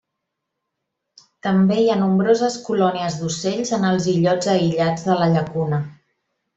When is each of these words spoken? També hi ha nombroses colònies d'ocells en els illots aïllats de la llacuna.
També 1.47 1.77
hi 1.81 1.91
ha 1.91 1.99
nombroses 1.99 2.57
colònies 2.71 3.21
d'ocells 3.21 3.75
en 3.81 3.89
els 3.93 4.11
illots 4.17 4.53
aïllats 4.59 5.09
de 5.13 5.23
la 5.25 5.33
llacuna. 5.39 5.87